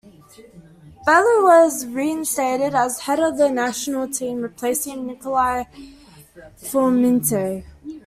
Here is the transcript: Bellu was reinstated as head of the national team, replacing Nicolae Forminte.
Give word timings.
Bellu 1.05 1.43
was 1.43 1.85
reinstated 1.85 2.73
as 2.73 3.01
head 3.01 3.19
of 3.19 3.37
the 3.37 3.51
national 3.51 4.07
team, 4.09 4.41
replacing 4.41 5.05
Nicolae 5.05 5.67
Forminte. 6.57 7.63